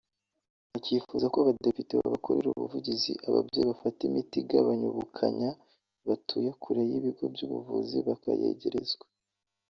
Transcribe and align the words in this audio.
Akifuza 0.77 1.25
ko 1.31 1.37
abadepite 1.39 1.91
babakorera 1.99 2.47
ubuvuzigi 2.49 3.13
ababyeyi 3.27 3.65
bafata 3.71 3.99
imiti 4.09 4.35
igabanya 4.39 4.85
ubukanya 4.89 5.49
batuye 6.07 6.49
kure 6.61 6.81
y’ibigo 6.89 7.23
by’ubuvuzi 7.33 7.97
bakayegerezwa 8.07 9.05